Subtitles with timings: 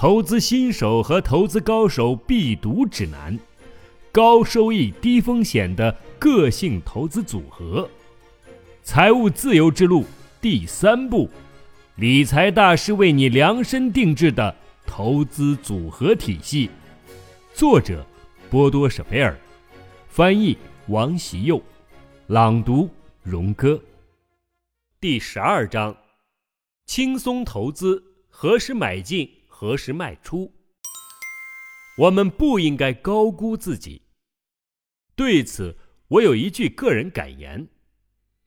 [0.00, 3.38] 投资新手和投资高手必读指南，
[4.10, 7.86] 高收益低风险的个性投资组合，
[8.82, 10.06] 财务自由之路
[10.40, 11.28] 第三步，
[11.96, 16.70] 理财大师为你量身定制的投资组合体系。
[17.52, 18.02] 作者：
[18.48, 19.38] 波多舍贝尔，
[20.08, 20.56] 翻译：
[20.86, 21.62] 王习佑，
[22.28, 22.88] 朗读：
[23.22, 23.78] 荣哥。
[24.98, 25.94] 第十二章：
[26.86, 29.30] 轻松投资，何时买进？
[29.60, 30.54] 何时卖出？
[31.98, 34.00] 我们不应该高估自己。
[35.14, 35.76] 对此，
[36.08, 37.68] 我有一句个人感言：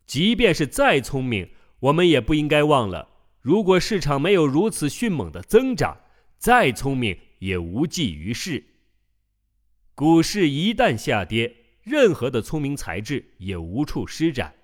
[0.08, 3.08] 即便是再聪明，我们也不应该忘了，
[3.42, 6.02] 如果市场没有如此迅猛的增长，
[6.40, 8.64] 再聪明也无济于事。
[9.94, 14.56] 股市一旦下跌，任何的聪明才智也无处施展，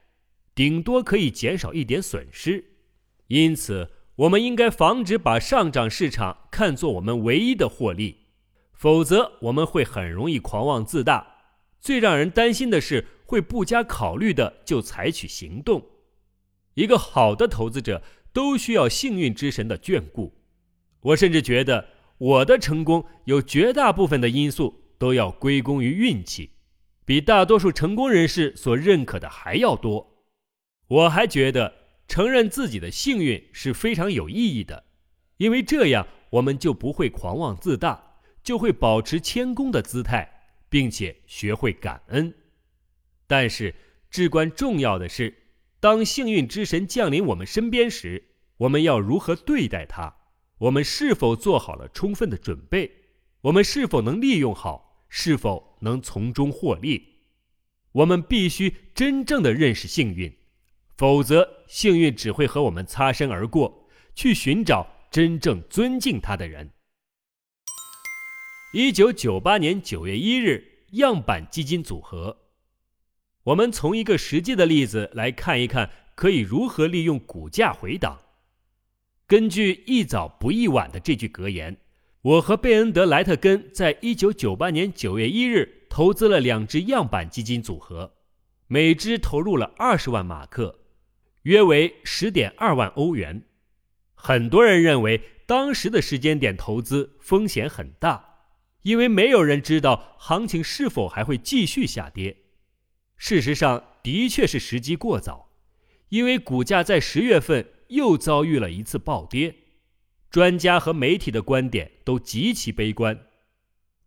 [0.55, 2.65] 顶多可以减少一点损失。
[3.27, 3.87] 因此，
[4.19, 8.17] 我们应该防止把上涨市场看作我们唯一的获利，
[8.73, 11.25] 否则我们会很容易狂妄自大。
[11.79, 15.85] 最让人担心的是，会不加考虑的就采取行动。
[16.73, 18.01] 一个好的投资者
[18.33, 20.33] 都需要幸运之神的眷顾。
[20.99, 26.49] 我甚至觉得，我的成功有绝大部分的因素都要归功于运气，
[27.05, 30.25] 比大多数成功人士所认可的还要多。
[30.89, 31.79] 我还觉得。
[32.09, 34.83] 承认自己的幸运是非常有意义的，
[35.37, 40.27] 因为这样我们就不会狂妄自大，就会保持谦恭的姿态，
[40.69, 42.33] 并且学会感恩。
[43.27, 43.75] 但是
[44.09, 45.33] 至关重要的是，
[45.79, 50.15] 当幸运之神降临我们身边时，我们要如何对待它？
[50.57, 52.91] 我们是否做好了充分的准备？
[53.41, 55.05] 我们是否能利用好？
[55.07, 57.19] 是否能从中获利？
[57.91, 60.35] 我们必须真正的认识幸运。
[60.99, 66.71] 否则，幸运只会和我们擦身而过，去寻找真正尊敬他的人。
[68.73, 70.61] 一九九八年九月一日，
[70.91, 72.39] 样板基金组合。
[73.43, 78.19] 我们从一个实际的例子来看一看，可以如何利用股价回档。
[79.25, 81.77] 根据“一早不一晚”的这句格言，
[82.23, 88.15] 我和贝恩德莱特根在一九九八年九月一日投资了两只样板基金组合，
[88.67, 90.75] 每只投入了二十万马克。
[91.43, 93.43] 约为十点二万欧元。
[94.13, 98.41] 很多人认为当时的时间点投资风险很大，
[98.81, 102.37] 因为没有人知道行情是否还会继续下跌。
[103.15, 105.51] 事实上，的确是时机过早，
[106.09, 109.55] 因为股价在十月份又遭遇了一次暴跌。
[110.29, 113.25] 专家和媒体的观点都极其悲观。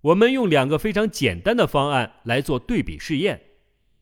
[0.03, 3.43] 我们用两个非常简单的方案来做对比试验，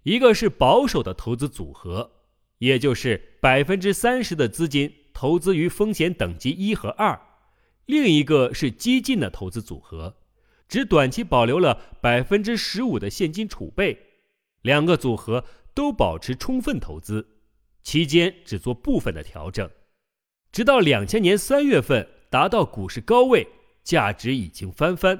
[0.02, 2.19] 一个是保守的投资组合。
[2.60, 7.19] 也就是百分之三十的资金投资于风险等级一和二，
[7.87, 10.16] 另一个是激进的投资组合，
[10.69, 13.98] 只短期保留了百分之十五的现金储备。
[14.60, 17.26] 两个组合都保持充分投资，
[17.82, 19.69] 期间只做部分的调整，
[20.53, 23.48] 直到两千年三月份达到股市高位，
[23.82, 25.19] 价值已经翻番。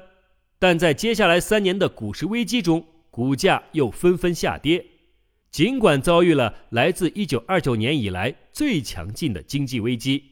[0.59, 4.85] 但在接下来三年的股市危机中，股价又纷纷下跌。
[5.51, 10.23] 尽管遭遇了来自1929年以来最强劲的经济危机，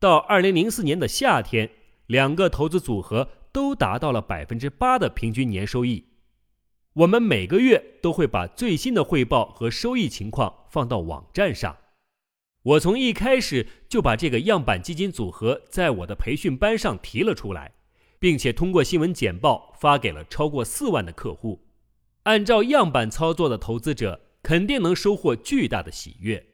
[0.00, 1.70] 到2004年的夏天，
[2.06, 6.06] 两个投资组合都达到了百分之八的平均年收益。
[6.94, 11.76] 我们每个月都会把最新的汇报和收益情况放到网站上。
[12.64, 17.74] 我从一开始就把这个样板基金组合在我的培训班上提了出来，
[18.18, 21.64] 并且通过新闻简报发给了超过四万的客户。
[22.24, 24.22] 按照样板操作的投资者。
[24.42, 26.46] 肯定能收获巨大的喜悦。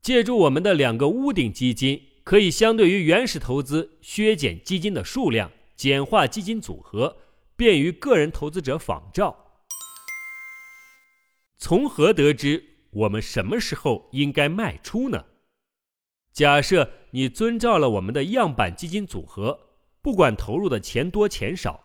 [0.00, 7.16] 借助我们的两个屋顶基金，可以相对于原始投资削减基金的数量，简化基金组合，
[7.56, 9.36] 便于个人投资者仿照。
[11.58, 15.26] 从何得知我们什么时候应该卖出呢？
[16.32, 19.68] 假设你遵照了我们的样板基金组合，
[20.00, 21.84] 不管投入的钱多钱少，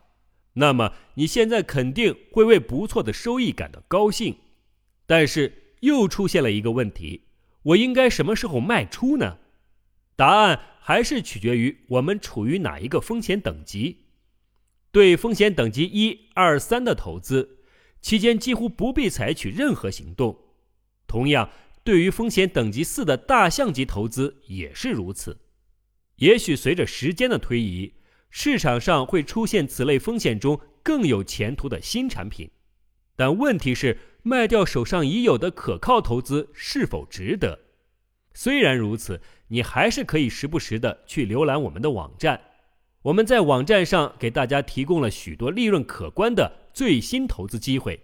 [0.54, 4.38] 那么你现在肯定会为不错的收益感到高兴。
[5.08, 7.24] 但是又出现了一个问题：
[7.64, 9.38] 我应该什么时候卖出呢？
[10.18, 14.08] 答案还是取决于我们处于哪一个风险等级。
[14.92, 17.60] 对风险等级一、二、三的投资，
[18.02, 20.38] 期间几乎不必采取任何行动。
[21.08, 21.52] 同样，
[21.86, 25.40] 对于风险等级四的大象级投资也是如此。
[26.18, 27.94] 也许随着时间的推移，
[28.30, 32.50] 市场上会出现此类风险中更有前途的新产品，
[33.16, 33.98] 但问题是。
[34.28, 37.58] 卖掉手上已有的可靠投资是否值得？
[38.34, 42.42] 虽然如此，你还是可以时不时的去浏览我们的网站。
[43.04, 47.98] 我们在网站上给大家提供了许多利润可观的最新投资机会。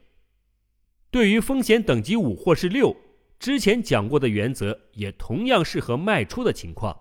[1.11, 2.95] 对于风险等级五或是六，
[3.37, 6.97] 之前讲过的原则也同样适合卖出的情况。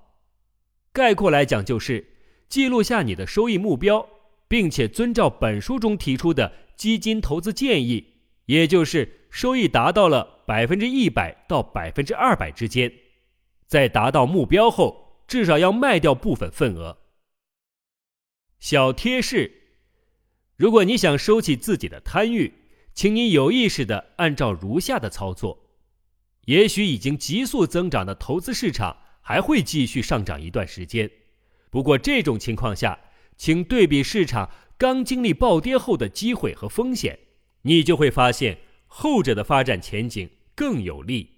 [0.93, 2.05] 概括来讲，就是
[2.49, 4.07] 记录下你的收益目标，
[4.49, 8.12] 并且遵照本书中提出的基金投资建议，
[8.53, 12.93] 也就是收益达到了百分之一百到百分之二百之间。
[13.67, 16.99] 在达到目标后，至少要卖掉部分份额。
[18.59, 19.51] 小贴士：
[20.57, 22.53] 如果你想收起自己的贪欲，
[22.93, 25.71] 请你有意识的按照如下的操作。
[26.45, 31.11] 也许已经急速增长的投资市场还会继续上涨一段时间，
[31.71, 32.99] 不过这种情况下，
[33.39, 37.19] 请对比市场刚经历暴跌后的机会和风险，
[37.63, 41.31] 你就会发现后者的发展前景更有利。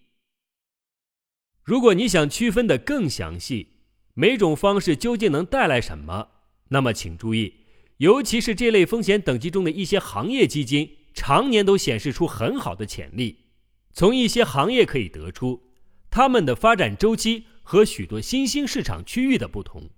[1.62, 3.69] 如果你想区分的更详细，
[4.15, 6.29] 每种方式究竟能带来什么，
[6.69, 7.55] 那么请注意，
[7.99, 13.47] 尤其是这类风险等级中的一些行业基金，常年都显示出很好的潜力。
[13.93, 15.62] 从一些行业可以得出，
[16.11, 19.91] 他们的发展周期和许多新兴市场区域的不同。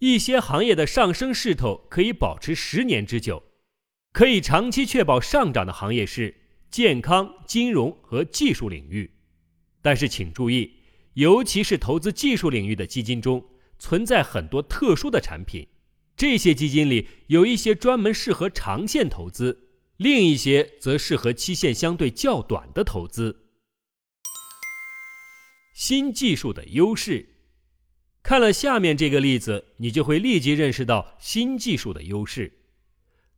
[0.00, 3.42] 一些行业的上升势头可以保持十年之久，
[4.14, 6.32] 可以长期确保上涨的行业是
[6.70, 9.12] 健康、金融和技术领域。
[9.82, 10.72] 但是请注意，
[11.14, 13.44] 尤其是投资技术领域的基金中，
[13.76, 15.66] 存在很多特殊的产品。
[16.16, 23.48] 这些基金里有一些专门适合长线投资，另一些则适合期限相对较短的投资。
[25.74, 27.30] 新技术的优势，
[28.22, 32.60] 看了下面这个例子，你就会立即认识到新技术的优势。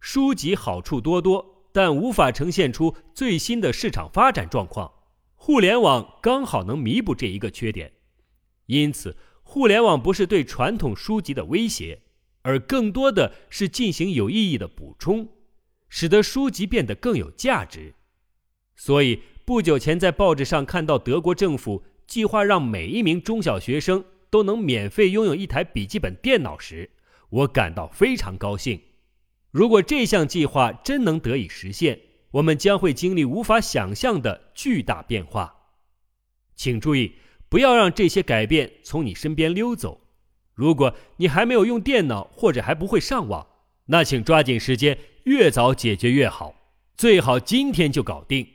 [0.08, 4.88] 书籍好处多多，但无法呈现出最新的市场发展状况。
[5.34, 7.90] 互联网刚好能弥补这一个缺点，
[8.66, 12.02] 因此，互联网不是对传统书籍的威胁，
[12.42, 15.28] 而更多的是进行有意义的补充，
[15.88, 17.92] 使得书籍变得更有价值。
[18.76, 26.92] 所以，不久前在报纸上看到德国政府计划让每一名中小学生都能免费拥有一台笔记本电脑时，
[27.28, 28.80] 我感到非常高兴。
[29.56, 31.98] 如果这项计划真能得以实现，
[32.30, 35.70] 我们将会经历无法想象的巨大变化，
[36.54, 37.14] 请注意，
[37.48, 39.98] 不要让这些改变从你身边溜走。
[40.52, 43.46] 如果你还没有用电脑或者还不会上网，
[43.86, 46.54] 那请抓紧时间，越早解决越好，
[46.94, 48.46] 最好今天就搞定，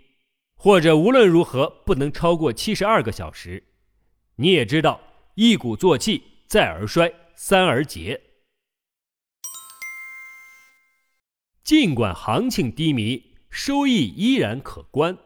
[0.55, 3.63] 或者无论如何不能超过七十二个小时。
[4.35, 5.01] 你也知道，
[5.33, 8.21] 一鼓作气，再而衰，三而竭。
[11.63, 13.31] 尽管行情低迷。
[13.53, 15.17] 收益依然可观。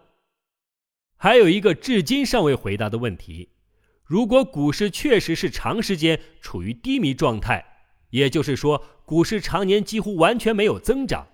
[1.16, 3.50] 还有一个至今尚未回答的问题：
[4.04, 7.64] 如果股市确实是长时间处于低迷状态，
[8.10, 11.28] 也就是说股市常年几乎完全没有增长，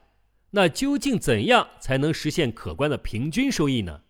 [0.49, 4.01] 那究竟怎样才能实现可观的平均收益呢？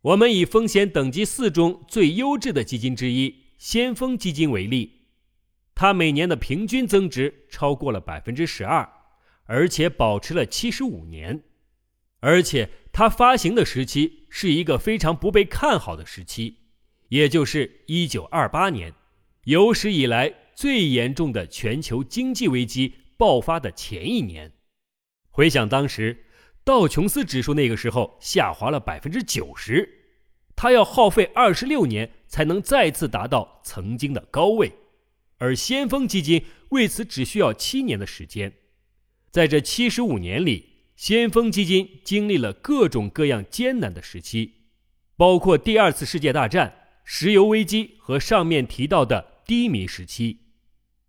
[0.00, 5.02] 我们以风险等级四中最优质的基金之一——先锋基金为例，
[5.76, 8.88] 它每年的平均增值超过了百分之十二，
[9.52, 11.42] 而且保持了七十五年。
[12.20, 16.60] 而且它发行的时期是一个非常不被看好的时期，
[17.10, 18.94] 也就是一九二八年，
[19.44, 24.52] 有史以来最严重的全球经济危机爆发的前一年。
[25.28, 26.24] 回想当时，
[26.64, 29.86] 道琼斯指数那个时候下滑了百分之九十，
[30.56, 34.72] 它要耗费二十六年才能再次达到曾经的高位，
[35.36, 38.54] 而先锋基金为此只需要七年的时间。
[39.32, 44.52] 在这七十五年里，先锋基金经历了各种各样艰难的时期，
[45.16, 50.40] 包括第二次世界大战、石油危机和上面提到的低迷时期。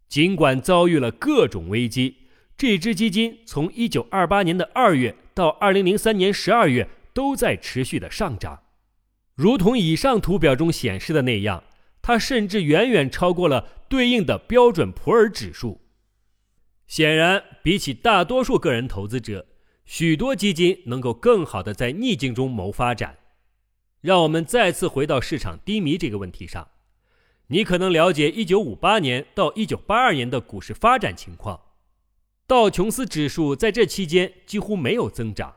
[0.08, 2.16] 尽管遭遇了各种危机，
[2.56, 8.62] 这支基金从1928年的2月到2003年12月都在持续的上涨，
[9.36, 11.62] 如同以上图表中显示的那样，
[12.02, 15.82] 它甚至远远超过了对应的标准普尔指数。
[16.96, 19.48] 显然，比起大多数个人投资者。
[19.84, 23.18] 许多基金能够更好的在逆境中谋发展。
[24.02, 26.68] 让我们再次回到市场低迷这个问题上。
[27.48, 31.60] 你可能了解1958年到1982年的股市发展情况。
[32.46, 35.56] 道琼斯指数在这期间几乎没有增长。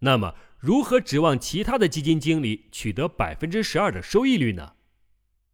[0.00, 4.72] 那么，如何指望其他的基金经理取得百分之十二的收益率呢？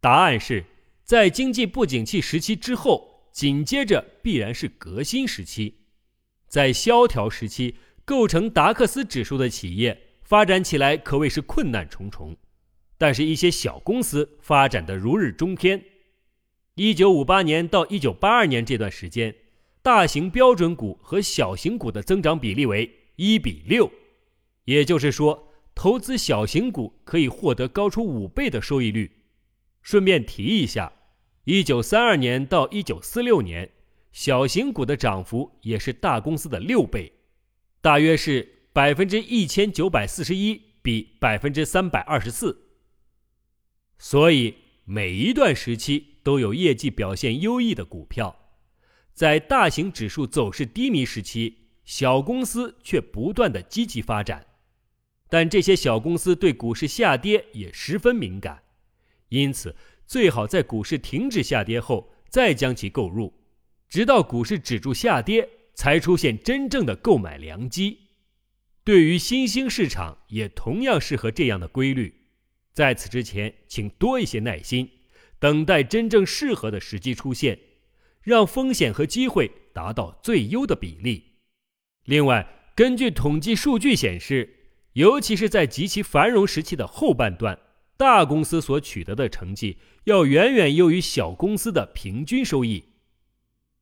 [0.01, 0.65] 答案是
[1.03, 3.08] 在经济不景气时期之后，
[3.39, 5.75] 紧接着必然是革新时期。
[6.49, 7.75] 在萧条时期。
[8.03, 12.35] 构成达克斯指数的企业发展起来可谓是困难重重，
[12.97, 15.79] 但是，一些小公司发展的如日中天。
[16.73, 19.35] 一九五八年到一九八二年这段时间，
[19.83, 23.91] 大型标准股和小型股的增长比例为一比六，
[24.65, 29.11] 也就是说，投资小型股可以获得高出五倍的收益率。
[29.83, 30.91] 顺便提一下，
[31.51, 33.71] 一九三二年到一九四六年，
[34.11, 37.11] 小型股的涨幅也是大公司的六倍，
[37.81, 42.69] 大约是百分之一千九百四十一比百分之三百二十四。
[43.97, 48.51] 所以每一段时期都有业绩表现优异的股票。
[49.15, 54.45] 在大型指数走势低迷时期，小公司却不断的积极发展，
[55.27, 58.61] 但这些小公司对股市下跌也十分敏感，
[59.29, 59.75] 因此
[60.09, 63.31] 最好在股市停止下跌后再将其购入，
[63.87, 67.95] 直到股市止住下跌，才出现真正的购买良机。
[68.83, 72.11] 对于新兴市场也同样适合这样的规律，
[72.73, 74.89] 在此之前，请多一些耐心，
[75.37, 77.59] 等待真正适合的时机出现。
[78.23, 81.35] 让风险和机会达到最优的比例。
[82.05, 87.57] 另外，根据统计数据显示，尤其是在极其繁荣时期的后半段，
[87.99, 92.85] 大公司所取得的成绩要远远优于小公司的平均收益。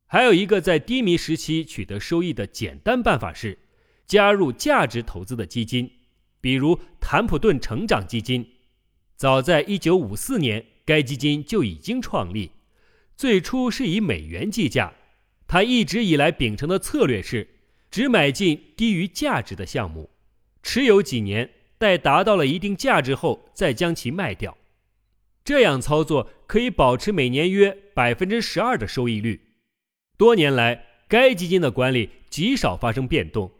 [0.06, 3.56] 还有一个在低迷时期取得收益的简单办法是，
[4.08, 5.88] 加入价值投资的基金，
[6.40, 8.54] 比如坦普顿成长基金。
[9.14, 12.50] 早在1954年，该基金就已经创立。
[13.16, 14.94] 最初是以美元计价，
[15.46, 17.48] 他一直以来秉承的策略是
[17.88, 20.10] 只买进低于价值的项目，
[20.60, 21.48] 持有几年，
[21.78, 24.58] 待达到了一定价值后再将其卖掉。
[25.44, 29.40] 这样操作可以保持每年约百分之十二的收益率。
[30.18, 33.52] 多年来，该基金的管理极少发生变动，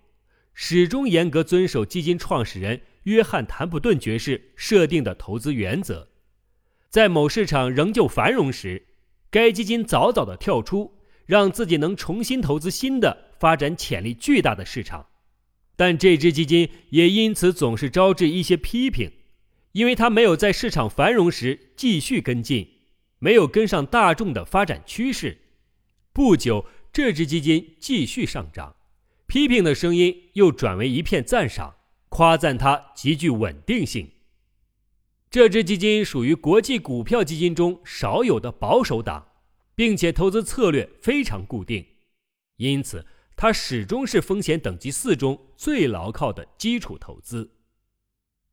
[0.53, 6.09] 始终严格遵守基金创始人约翰·坦普顿爵士设定的投资原则。
[6.91, 8.87] 在某市场仍旧繁荣时，
[9.31, 15.07] 该基金早早的跳出，让自己能重新投资新的、发展潜力巨大的市场，
[15.79, 19.13] 但这支基金也因此总是招致一些批评，
[19.71, 22.69] 因为它没有在市场繁荣时继续跟进，
[23.21, 25.39] 没有跟上大众的发展趋势。
[26.13, 28.75] 不久，这支基金继续上涨，
[29.29, 31.77] 批评的声音又转为一片赞赏，
[32.09, 34.11] 夸赞它极具稳定性。
[35.31, 39.29] 这支基金属于国际股票基金中少有的保守党，
[39.77, 41.87] 并且投资策略非常固定，
[42.57, 43.07] 因此
[43.41, 47.53] 它始终是风险等级四中最牢靠的基础投资。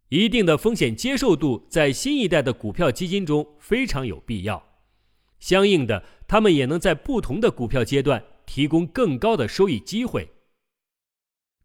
[0.09, 4.63] 一定的风险接受度在新一代的股票基金中非常有必要，
[5.39, 10.29] 相应的，他们也能在不同的股票阶段提供更高的收益机会。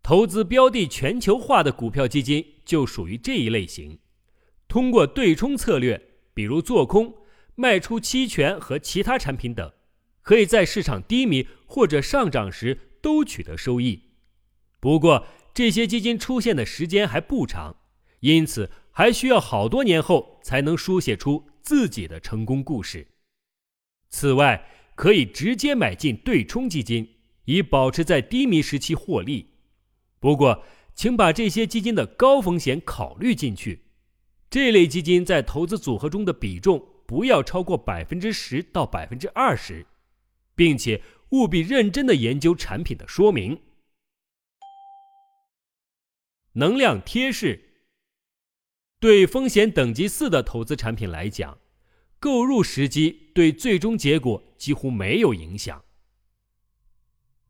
[0.03, 3.99] 投资标的全球化的股票基金就属于这一类型。
[4.67, 6.01] 通过对冲策略，
[6.33, 7.15] 比如做空、
[7.55, 9.71] 卖出期权和其他产品等，
[10.23, 14.11] 可以在市场低迷或者上涨时都取得收益。
[14.79, 17.77] 不过，这些基金出现的时间还不长，
[18.21, 23.07] 因此还需要好多年后才能书写出自己的成功故事。
[24.09, 29.55] 此外，可以直接买进对冲基金，以保持在低迷时期获利。
[30.19, 30.65] 不过，
[30.95, 33.85] 请把这些基金的高风险考虑进去。
[34.51, 39.87] 这类基金在投资组合中的比重不要超过百分之十到百分之二十，
[40.55, 43.61] 并且务必认真的研究产品的说明。
[46.55, 47.61] 能量贴士：
[48.99, 51.59] 对风险等级四的投资产品来讲，
[52.19, 55.85] 购入时机对最终结果几乎没有影响。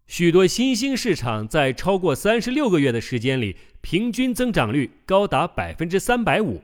[0.07, 6.63] 许多新兴市场在超过三十六个月的时间里，平均增长率高达百分之三百五。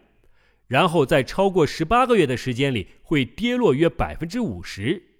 [0.66, 5.15] 然后在超过十八个月的时间里，会跌落约百分之五十。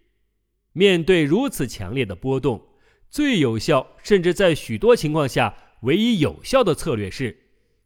[0.76, 2.62] 面对如此强烈的波动，
[3.09, 7.35] 最有效，甚至在许多情况下唯一有效的策略是，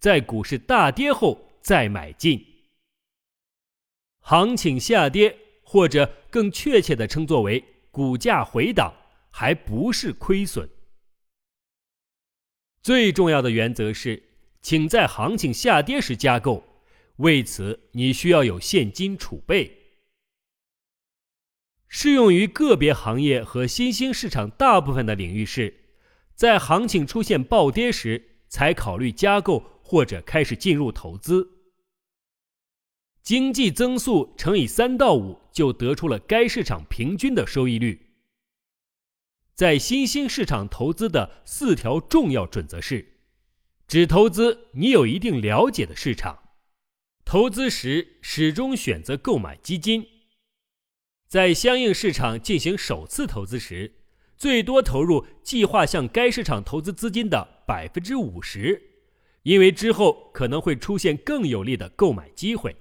[0.01, 2.45] 在股市大跌后再买进。
[4.23, 8.93] 行情下跌，或者更确切的称作为股价回档，
[9.31, 10.69] 还不是亏损。
[12.83, 14.21] 最重要的原则是，
[14.63, 16.65] 请在行情下跌时加购。
[17.19, 19.80] 为此，你需要有现金储备。
[21.93, 25.75] 适用于个别行业和新兴市场大部分的领域是，
[26.37, 31.49] 在行情出现暴跌时才考虑加购或者开始进入投资。
[33.23, 38.15] 经济增速乘以三到五，就得出了该市场平均的收益率。
[39.57, 43.19] 在新兴市场投资的四条重要准则是：
[43.89, 46.39] 只投资你有一定了解的市场。
[47.25, 50.07] 投资时始终选择购买基金，
[51.31, 53.93] 在相应市场进行首次投资时，
[54.37, 58.83] 最多投入计划向该市场投资资金的百分之五十，
[59.45, 62.75] 因为之后可能会出现更有利的购买机会。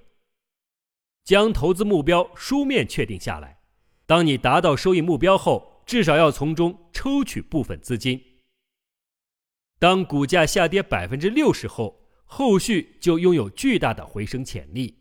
[1.22, 3.60] 将投资目标书面确定下来，
[4.04, 8.20] 当你达到收益目标后，至少要从中抽取部分资金。
[9.78, 14.99] 当股价下跌百分之六十后，后续就拥有巨大的回升潜力。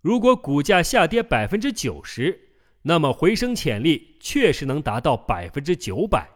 [0.00, 2.48] 如果股价下跌百分之九十，
[2.82, 6.30] 那么回升潜力确实能达到百分之九百。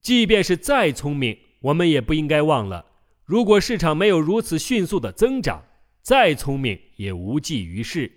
[0.00, 2.86] 即便是再聪明，我们也不应该忘了，
[3.24, 5.64] 如果市场没有如此迅速的增长，
[6.02, 8.10] 再聪明也无济于事。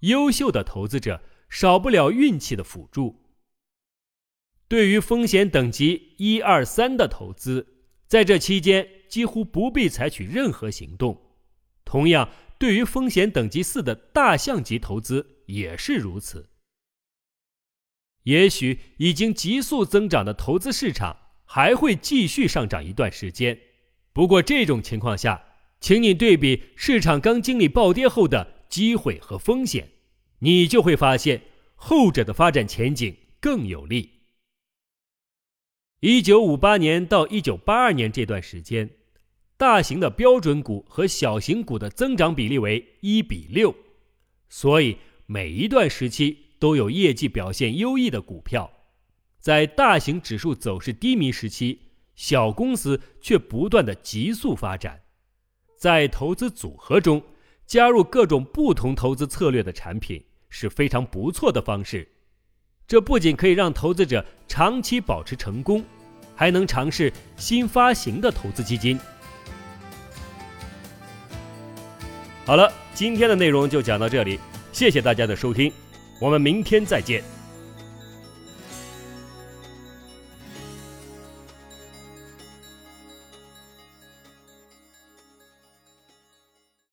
[0.00, 3.16] 优秀的投资者少不了运气的辅助。
[4.68, 7.66] 对于风险等级一二三的投资，
[8.06, 11.29] 在这期间几乎不必采取任何行动。
[11.90, 12.28] 同样。
[12.56, 16.50] 对于风险等级四的大象级投资也是如此。
[18.24, 21.16] 也许已经急速增长的投资市场
[21.46, 23.58] 还会继续上涨一段时间，
[24.12, 25.42] 不过这种情况下，
[25.80, 29.88] 请你对比市场刚经历暴跌后的机会和风险，
[30.40, 31.40] 你就会发现
[31.74, 34.10] 后者的发展前景更有利。
[36.00, 38.99] 一九五八年到一九八二年这段时间。
[39.60, 43.74] 大型的标准股和小型股的增长比例为一比六，
[44.48, 48.70] 所以每一段时期都有业绩表现优异的股票。
[49.38, 51.78] 在大型指数走势低迷时期，
[52.14, 54.98] 小公司却不断的急速发展。
[55.76, 57.22] 在投资组合中
[57.66, 62.08] 加入各种不同投资策略的产品是非常不错的方式。
[62.86, 65.84] 这不仅可以让投资者长期保持成功，
[66.34, 68.98] 还能尝试新发行的投资基金。
[72.50, 74.36] 好了，今天的内容就讲到这里，
[74.72, 75.72] 谢谢大家的收听，
[76.20, 77.22] 我们明天再见。